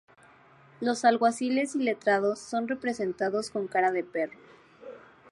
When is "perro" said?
4.03-4.39